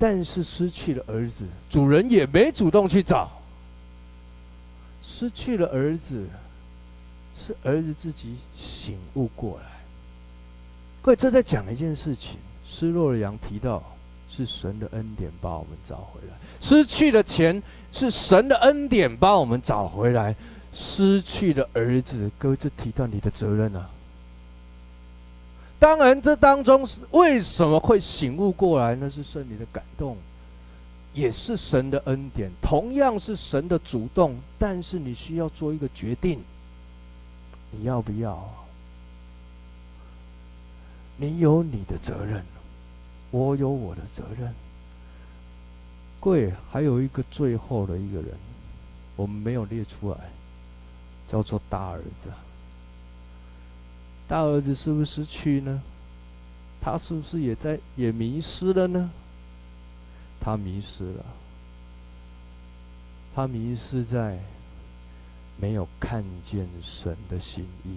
[0.00, 3.30] 但是失去了儿子，主人也没主动去找。
[5.02, 6.24] 失去了儿子，
[7.36, 9.66] 是儿子自己醒悟过来。
[11.02, 13.82] 各位，这在讲一件事情：失落的羊提到
[14.30, 20.34] 是神的恩典把我们找回来；失去了钱是神的恩典把我们找回来；
[20.72, 23.90] 失去了儿子，各位，这提到你的责任啊。
[25.80, 29.10] 当然，这当中是为什么会醒悟过来呢？
[29.10, 30.16] 是圣灵的感动。
[31.12, 36.38] 也是神的恩典，同样是神的主动，但是你需要做一个决定，
[37.72, 38.48] 你要不要？
[41.16, 42.44] 你有你的责任，
[43.32, 44.54] 我有我的责任。
[46.20, 48.30] 贵，还有一个最后的一个人，
[49.16, 50.16] 我们没有列出来，
[51.26, 52.30] 叫做大儿子。
[54.30, 55.82] 大儿子是不是去呢？
[56.80, 59.10] 他是不是也在也迷失了呢？
[60.40, 61.24] 他迷失了，
[63.34, 64.38] 他迷失在
[65.56, 67.96] 没有看见神的心意，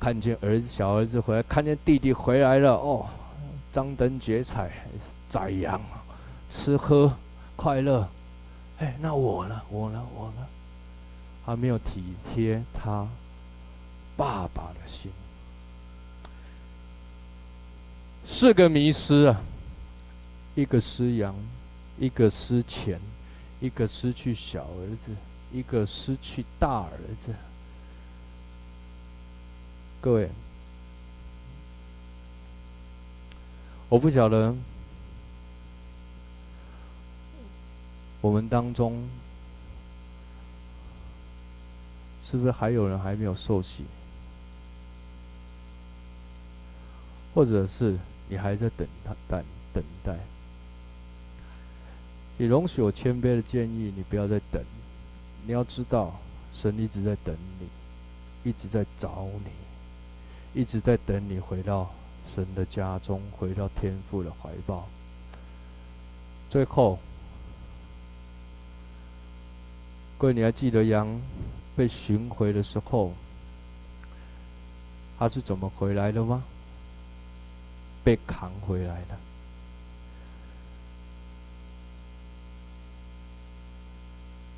[0.00, 3.06] 看见儿子小儿子回来，看见弟弟回来了，哦，
[3.70, 4.72] 张灯结彩，
[5.28, 5.78] 宰羊，
[6.48, 7.12] 吃喝
[7.56, 8.08] 快乐。
[8.78, 9.60] 哎，那我呢？
[9.68, 10.02] 我呢？
[10.14, 10.46] 我呢？
[11.46, 12.02] 他没有体
[12.34, 13.08] 贴他
[14.16, 15.12] 爸爸的心。
[18.24, 19.40] 四个迷失啊，
[20.56, 21.32] 一个失羊，
[22.00, 23.00] 一个失钱，
[23.60, 25.12] 一个失去小儿子，
[25.52, 27.32] 一个失去大儿子。
[30.00, 30.28] 各位，
[33.88, 34.52] 我不晓得
[38.20, 39.08] 我们当中
[42.28, 43.84] 是不是还有人还没有受洗，
[47.32, 47.96] 或者是
[48.28, 50.18] 你还在等他等等待？
[52.36, 54.60] 你容许我谦卑的建议，你不要再等。
[55.46, 56.18] 你要知道，
[56.52, 60.60] 神一直在等你，一直在找你。
[60.60, 61.88] 一直在等你回到
[62.34, 64.88] 神的家中，回到天父的怀抱。
[66.50, 66.98] 最后，
[70.18, 71.06] 各位，你还记得羊
[71.76, 73.12] 被寻回的时候，
[75.18, 76.42] 他是怎么回来的吗？
[78.02, 79.16] 被扛回来的。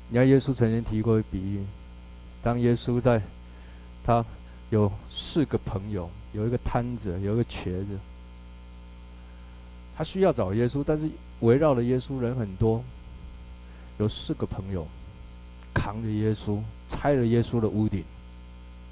[0.09, 1.65] 你看，耶稣曾经提过一比喻，
[2.41, 3.21] 当耶稣在
[4.05, 4.25] 他。
[4.71, 7.97] 有四个朋友，有一个瘫子，有一个瘸子。
[9.97, 12.83] 他需要找耶稣，但是围绕的耶稣人很多。
[13.97, 14.87] 有四个朋友
[15.73, 18.03] 扛着耶稣，拆了耶稣的屋顶，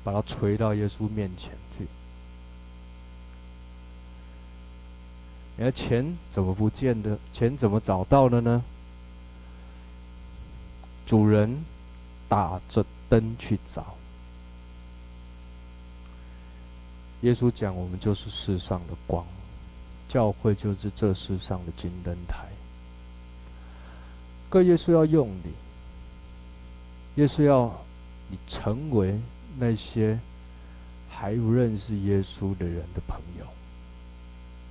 [0.03, 1.85] 把他锤到耶稣面前去。
[5.57, 7.17] 你的钱怎么不见的？
[7.33, 8.63] 钱怎么找到的呢？
[11.05, 11.65] 主人
[12.29, 13.95] 打着灯去找。
[17.21, 19.25] 耶稣讲：“我们就是世上的光，
[20.07, 22.45] 教会就是这世上的金灯台。
[24.49, 25.51] 各耶稣要用你，
[27.15, 27.73] 耶稣要
[28.29, 29.19] 你成为
[29.57, 30.19] 那些
[31.09, 33.45] 还不认识耶稣的人的朋友，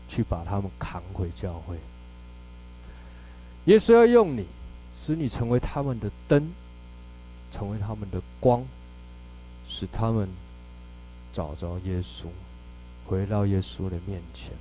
[0.08, 1.76] 去把他们扛回教会。
[3.66, 4.46] 耶稣要用你，
[4.98, 6.48] 使你成为他们的灯，
[7.50, 8.64] 成为他们的光，
[9.68, 10.28] 使他们。”
[11.36, 12.28] 找着耶稣，
[13.04, 14.52] 回到耶稣的面前。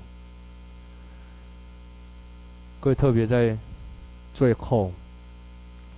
[2.82, 3.58] 各位特别在
[4.34, 4.92] 最后，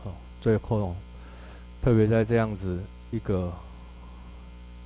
[0.04, 0.96] 哦，最后，
[1.82, 3.54] 特别在这样子一个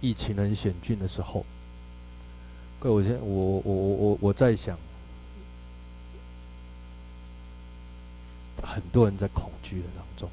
[0.02, 1.46] 疫情很险峻的时候，
[2.80, 4.78] 各位，我现我我我我我在想，
[8.62, 10.30] 很多人在恐惧的当中，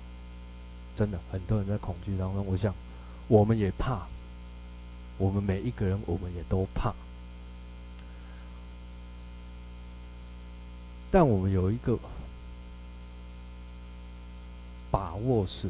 [0.97, 2.75] 真的很多人在恐惧当中，我想
[3.29, 4.07] 我们也怕。
[5.21, 6.95] 我们每一个人，我们也都怕，
[11.11, 11.99] 但我们有一个
[14.93, 15.69] 把握是，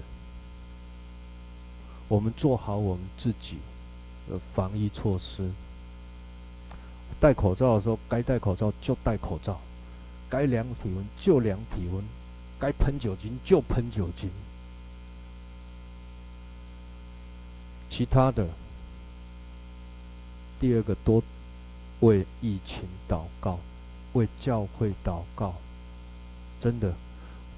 [2.08, 3.58] 我们做好我们自己
[4.28, 5.48] 的防疫措施。
[7.20, 9.60] 戴口罩的时候，该戴口罩就戴口罩，
[10.28, 12.02] 该量体温就量体温，
[12.58, 14.30] 该喷酒精就喷酒精，
[17.90, 18.46] 其他的。
[20.60, 21.22] 第二个，多
[22.00, 23.58] 为疫情祷告，
[24.12, 25.54] 为教会祷告，
[26.60, 26.92] 真的，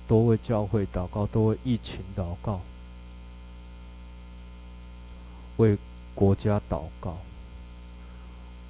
[0.07, 2.61] 多为教会祷告，多为疫情祷告，
[5.61, 5.77] 为
[6.15, 7.19] 国家祷告，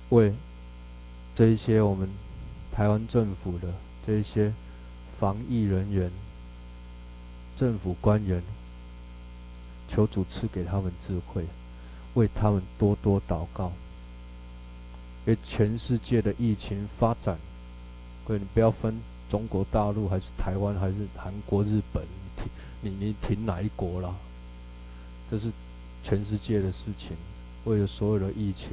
[0.08, 0.34] 为
[1.36, 2.08] 这一些我们
[2.72, 3.72] 台湾政府的
[4.04, 4.52] 这一些
[5.16, 6.10] 防疫人员、
[7.56, 8.42] 政府官员，
[9.88, 11.46] 求主赐给他们智慧，
[12.14, 13.70] 为他们多多祷告。
[15.26, 17.38] 因为全世界的疫情发展，
[18.26, 19.00] 各位，你不要分
[19.30, 22.04] 中国大陆还是台湾还是韩国、日本，
[22.80, 24.12] 你你挺哪一国啦？
[25.30, 25.52] 这是
[26.02, 27.16] 全世界的事情，
[27.64, 28.70] 为了所有的疫情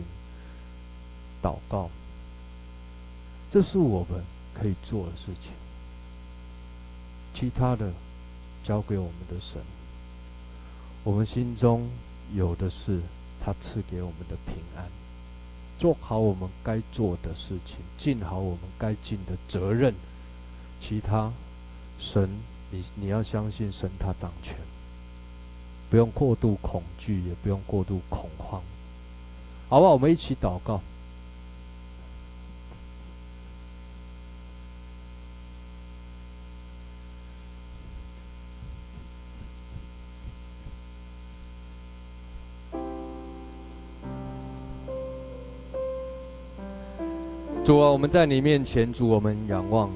[1.42, 1.90] 祷告，
[3.52, 4.24] 这是我们
[4.54, 5.52] 可以做的事情。
[7.34, 7.92] 其他的
[8.64, 9.62] 交给我们的神，
[11.04, 11.88] 我们心中
[12.34, 13.00] 有的是
[13.44, 14.86] 他赐给我们的平安。
[15.80, 19.94] 做好我们该做的事情，尽好我们该尽的责任。
[20.82, 21.32] 其他，
[22.00, 22.28] 神，
[22.72, 24.56] 你你要相信神，他掌权，
[25.90, 28.62] 不用过度恐惧，也不用过度恐慌，
[29.70, 29.94] 好不好？
[29.94, 30.82] 我们一起祷告。
[47.64, 49.90] 主啊，我们在你面前，主，我们仰望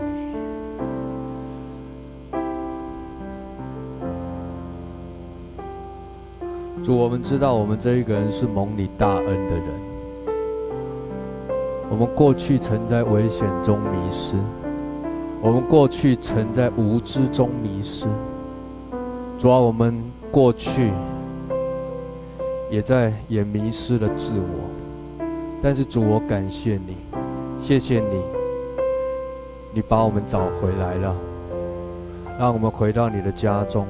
[6.96, 9.66] 我们知道我们这一个人是蒙你大恩的人。
[11.90, 14.38] 我们过去曾在危险中迷失，
[15.42, 18.06] 我们过去曾在无知中迷失。
[19.38, 20.92] 主啊，我们过去
[22.70, 25.26] 也在也迷失了自我，
[25.62, 26.96] 但是主，我感谢你。
[27.62, 28.22] 谢谢你，
[29.74, 31.16] 你把我们找回来了，
[32.40, 33.86] 让我们回到你的家中，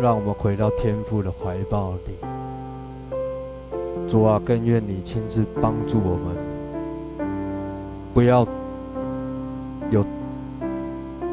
[0.00, 2.33] 让我们回到天父的怀抱里。
[4.08, 7.28] 主啊，更愿你亲自帮助我们，
[8.12, 8.46] 不要
[9.90, 10.04] 有，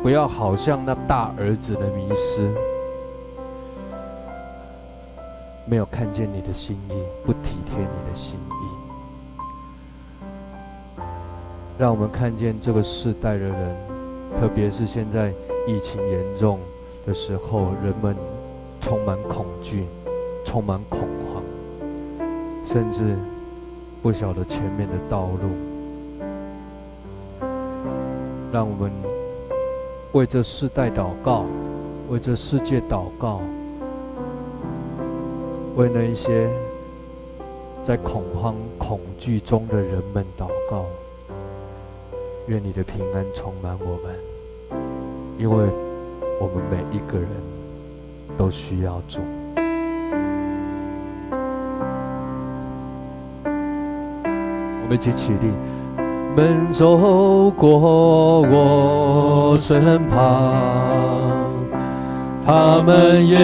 [0.02, 2.50] 不要好像那大儿子的迷失，
[5.66, 6.94] 没有看见你的心意，
[7.24, 8.52] 不体贴你的心意。
[11.78, 13.76] 让我们看见这个世代的人，
[14.40, 15.30] 特别是现在
[15.68, 16.60] 疫情严重
[17.06, 18.16] 的时候，人们
[18.80, 19.86] 充满恐惧，
[20.46, 21.00] 充满恐，
[22.72, 23.18] 甚至
[24.02, 25.50] 不晓得前面的道路。
[28.54, 28.90] 让我们
[30.14, 31.44] 为这世代祷告，
[32.10, 33.42] 为这世界祷告，
[35.76, 36.50] 为那一些
[37.84, 40.86] 在恐慌、恐惧中的人们祷告。
[42.48, 44.16] 愿你的平安充满我们，
[45.38, 45.70] 因为
[46.40, 47.28] 我们每一个人
[48.38, 49.20] 都需要主。
[54.92, 55.48] 们一起起立，
[56.36, 60.20] 们走过我身旁，
[62.46, 63.40] 他们眼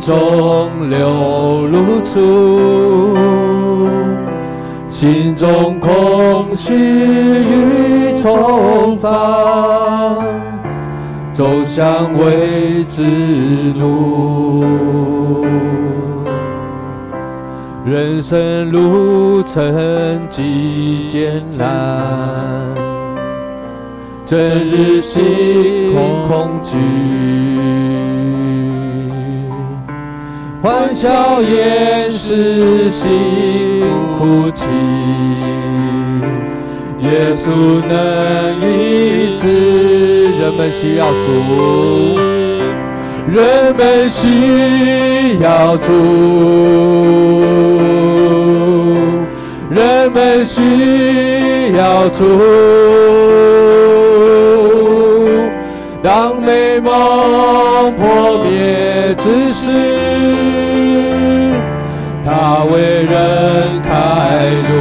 [0.00, 3.16] 中流露出。
[4.88, 9.10] 心中空虚与愁烦，
[11.32, 14.64] 走向未知路。
[17.86, 22.74] 人生路程极艰难，
[24.26, 25.92] 整日心
[26.28, 26.76] 恐惧。
[30.62, 33.80] 欢笑也是心
[34.18, 34.68] 哭泣，
[37.00, 40.28] 耶稣能医治。
[40.38, 41.30] 人们需要主，
[43.28, 45.92] 人们需要主，
[49.70, 52.24] 人们需要主。
[56.02, 59.70] 当美梦破灭之时。
[62.22, 63.90] 他为人开
[64.68, 64.72] 路，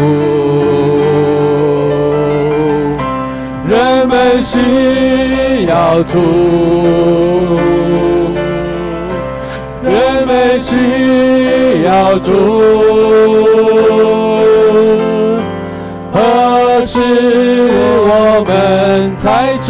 [3.67, 6.19] 人们需要主，
[10.89, 12.31] 需要主，
[16.11, 16.17] 何
[16.83, 16.99] 时
[18.09, 19.67] 我们才知？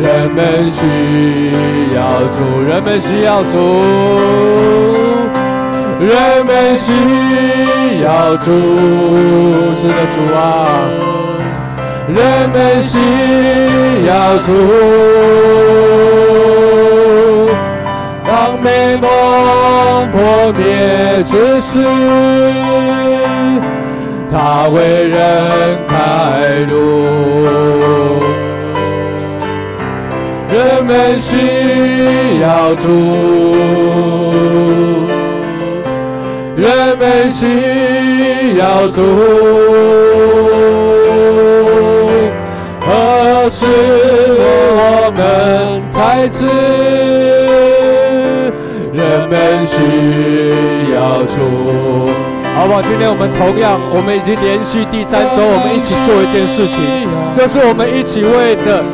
[0.00, 0.78] 人们需
[1.96, 1.98] 要
[2.30, 2.36] 主，
[2.68, 3.52] 人们需要主。
[6.00, 6.92] 人们需
[8.02, 8.46] 要主，
[9.74, 10.38] 是的主啊！
[12.06, 12.16] 人
[12.52, 12.92] 们需
[14.06, 14.48] 要主，
[18.34, 19.08] 当美梦
[20.10, 21.78] 破灭之时，
[24.28, 25.94] 他为人开
[26.68, 26.74] 路。
[30.50, 31.30] 人们需
[32.42, 32.82] 要主。
[36.56, 39.00] 人们需要主，
[42.80, 43.64] 何时
[44.76, 46.44] 我们才知？
[49.64, 52.12] 需要主，
[52.54, 52.82] 好不好？
[52.82, 58.84] 今天我们同样，我们已经连续第三周，我们一起做一件事情，就是我们一起为着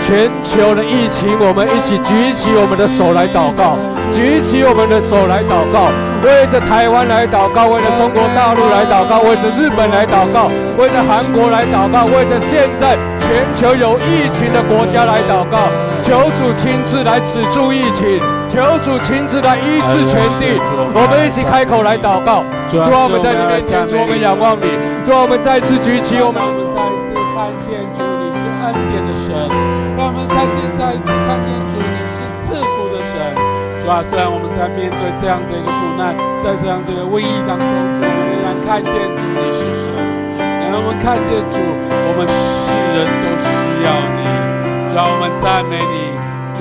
[0.00, 3.78] 全球的疫情，我们一起举起我们的手来祷告，
[4.12, 5.90] 举起我们的手来祷告。
[6.22, 15.68] 为着台湾来祷告，为着中国大陆来祷告，为着日本来祷告，为着韩国来祷告，为着现在全球有疫情的国家来祷告。
[16.02, 20.58] 求主亲自来止住疫情，求主亲自来医治全地。
[20.94, 22.42] 我们一起开口来祷告。
[22.70, 24.66] 主啊，我们在你面前，主我们仰望你。
[25.04, 29.30] 主啊，我们再次举起我们，我们再次看见主你是恩典的神，
[29.96, 31.91] 让我们再次再一次看见主。
[33.82, 37.66] 主啊，虽然我们在面对这样子一个苦难，在这样这个瘟疫当中，
[37.98, 39.90] 主，我们仍然看见主你是神，
[40.70, 44.22] 让我们看见主，我们世人都需要你，
[44.88, 46.01] 主啊，我们赞美你。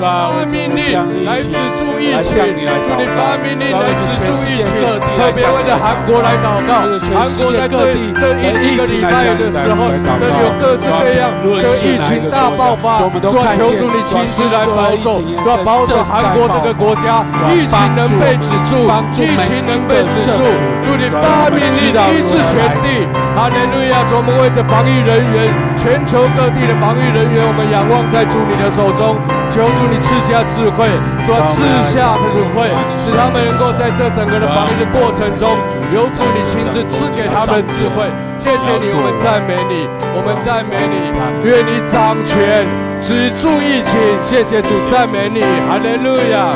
[0.01, 4.81] 发命令来止住疫情，祝你发命令来止住疫情，
[5.13, 6.89] 特别为着韩国来祷告。
[7.13, 12.97] 韩国在这里这一一个礼拜的时候，都有各式各样这疫情大爆发。
[12.97, 17.21] 主啊，求主你亲自来保守，主啊，保守韩国这个国家，
[17.53, 18.89] 疫情能被止住，
[19.21, 20.41] 疫情能被止住。
[20.81, 23.05] 祝你发命令医治全地。
[23.37, 24.01] 哈利路亚！
[24.09, 29.15] 主，我们为着防疫人员，全球各地的防疫人员，我们仰望在主你的手中，
[29.53, 29.90] 求主。
[29.91, 30.87] 你赐下智慧，
[31.25, 31.61] 主啊，赐
[31.91, 32.71] 下智慧，
[33.03, 35.49] 使他们能够在这整个的防疫的过程中，
[35.93, 38.07] 由主你亲自赐给他们智慧。
[38.37, 39.85] 谢谢你，我们赞美你，
[40.15, 41.11] 我们赞美你，
[41.43, 42.65] 愿你掌权，
[43.01, 43.99] 止住疫情。
[44.21, 46.55] 谢谢主，赞美你，哈利路亚。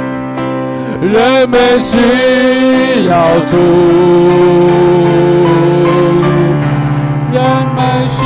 [1.01, 3.57] 人们需要主，
[7.33, 7.43] 人
[7.75, 8.23] 们需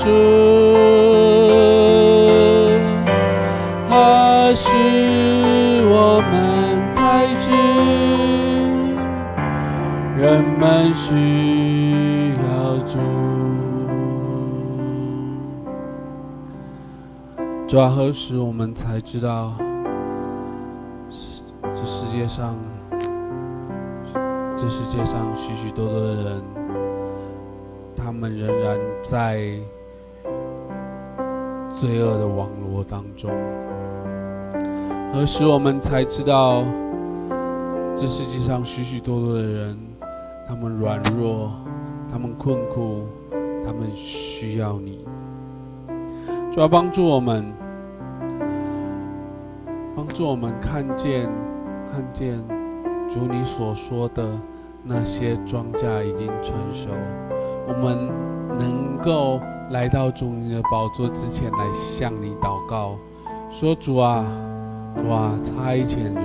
[0.00, 0.08] 主，
[3.90, 4.66] 何时
[5.92, 7.52] 我们才知
[10.18, 12.40] 人们需要。
[17.68, 19.52] 主啊，何时我们才知道，
[21.62, 22.56] 这世界上，
[24.56, 26.42] 这世界上许许多多的人，
[27.96, 29.52] 他们仍然在
[31.80, 33.30] 罪恶的网络当中。
[35.14, 36.62] 何时我们才知道，
[37.96, 39.78] 这世界上许许多多的人，
[40.46, 41.50] 他们软弱，
[42.12, 43.06] 他们困苦，
[43.64, 45.06] 他们需要你。
[46.52, 47.50] 主要帮助我们，
[49.96, 51.30] 帮助我们看见，
[51.90, 52.38] 看见
[53.08, 54.22] 主你所说的
[54.84, 56.90] 那些庄稼已经成熟，
[57.66, 57.96] 我们
[58.58, 59.40] 能够
[59.70, 62.96] 来到主你的宝座之前来向你祷告，
[63.52, 64.26] 说主啊，
[64.96, 66.24] 主啊，差遣人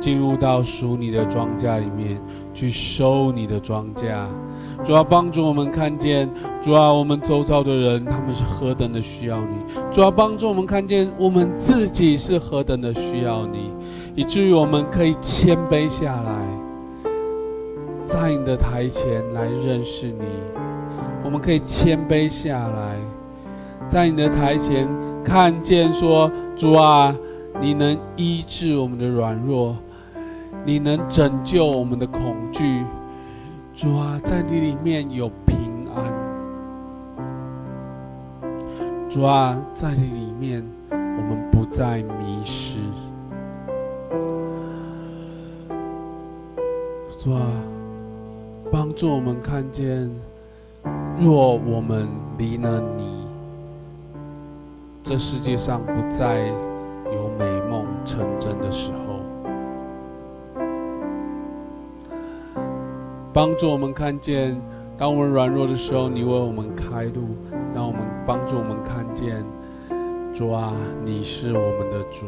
[0.00, 2.20] 进入到属你的庄稼里面
[2.52, 4.12] 去收你的庄稼。
[4.84, 6.28] 主要帮助我们看见，
[6.60, 9.54] 主啊，我们周遭的人他们是何等的需要你。
[9.92, 13.70] 主要帮助我们看见，我们自己是何等的需要你，
[14.16, 16.44] 以至于我们可以谦卑下来，
[18.04, 20.57] 在你的台前来认识你。
[21.24, 22.96] 我们可以谦卑下来，
[23.88, 24.88] 在你的台前
[25.24, 27.14] 看见说，主啊，
[27.60, 29.76] 你能医治我们的软弱，
[30.64, 32.82] 你能拯救我们的恐惧。
[33.74, 35.56] 主啊，在你里面有平
[35.94, 36.04] 安。
[39.10, 42.78] 主啊，在你里面，我们不再迷失。
[47.18, 47.40] 主啊，
[48.70, 50.10] 帮助我们看见，
[51.20, 52.06] 若我们
[52.38, 53.26] 离了你，
[55.02, 56.46] 这世界上不再
[57.06, 59.18] 有美梦成真的时候。
[63.32, 64.56] 帮助我们看见，
[64.96, 67.22] 当我们软弱的时候，你为我们开路；
[67.74, 69.44] 让我们帮助我们看见，
[70.32, 70.72] 主啊，
[71.04, 72.26] 你是我们的主。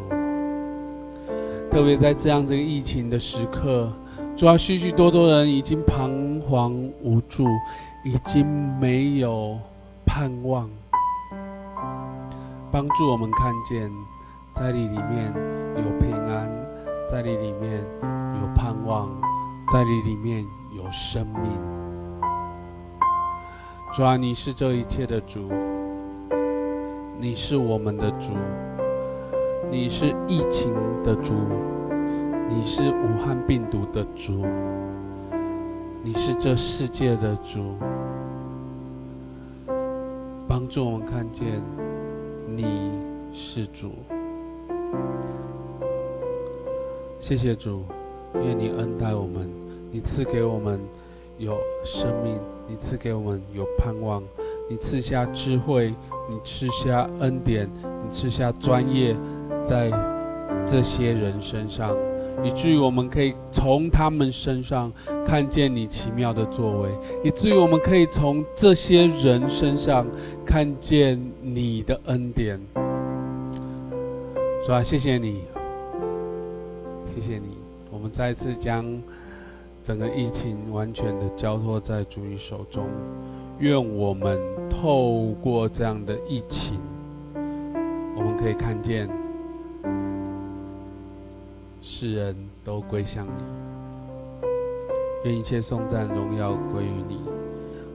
[1.70, 3.88] 特别在这样这个疫情的时刻，
[4.40, 6.72] 主啊，许许多多人已经彷徨
[7.02, 7.44] 无助，
[8.02, 8.46] 已经
[8.80, 9.58] 没有
[10.06, 10.66] 盼望。
[12.72, 13.92] 帮助我们看见，
[14.54, 15.30] 在你里面
[15.76, 16.50] 有平安，
[17.06, 17.84] 在你里面
[18.40, 19.10] 有盼望，
[19.70, 20.42] 在你里面。
[20.74, 21.42] 有生命，
[23.92, 25.50] 主啊，你是这一切的主，
[27.18, 28.30] 你是我们的主，
[29.68, 30.72] 你是疫情
[31.02, 31.34] 的主，
[32.52, 34.44] 你是武汉病毒的主，
[36.02, 37.76] 你是这世界的主，
[40.48, 41.62] 帮助我们看见
[42.48, 42.90] 你
[43.32, 43.92] 是主。
[47.20, 47.84] 谢谢主，
[48.34, 49.48] 愿你恩待我们。
[49.92, 50.80] 你赐给我们
[51.38, 52.36] 有生命，
[52.68, 54.20] 你赐给我们有盼望，
[54.68, 55.94] 你赐下智慧，
[56.28, 57.70] 你赐下恩典，
[58.04, 59.16] 你赐下专业，
[59.64, 59.88] 在
[60.66, 61.96] 这些人身上，
[62.42, 64.92] 以至于我们可以从他们身上
[65.26, 66.90] 看见你奇妙的作为，
[67.24, 70.06] 以至于我们可以从这些人身上
[70.44, 72.60] 看见你的恩典。
[74.66, 75.40] 主啊，谢谢你，
[77.06, 77.56] 谢谢你，
[77.90, 78.84] 我们再次将
[79.82, 82.84] 整个疫情完全的交托在主你手中。
[83.58, 84.38] 愿我们
[84.70, 86.78] 透过这样的疫情，
[87.34, 89.08] 我们可以看见
[91.82, 93.30] 世人都归向你。
[95.24, 97.20] 愿一切颂赞荣耀归于你。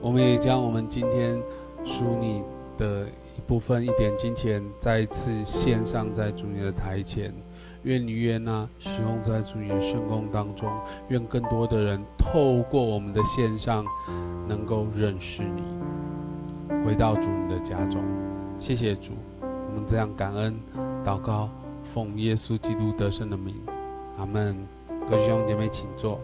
[0.00, 1.40] 我们也将我们今天
[1.84, 2.42] 属你
[2.78, 3.04] 的
[3.36, 7.32] 一部分一点金钱，再一次献上在主你的台前。
[7.82, 10.68] 愿你愿那使用在主你的圣工当中。
[11.08, 13.84] 愿更多的人透过我们的献上，
[14.48, 15.62] 能够认识你，
[16.84, 18.00] 回到主你的家中。
[18.58, 20.54] 谢谢主，我们这样感恩
[21.04, 21.48] 祷告，
[21.84, 23.54] 奉耶稣基督得胜的名，
[24.16, 24.56] 阿门。
[25.08, 26.18] 各位弟兄姐妹，请坐。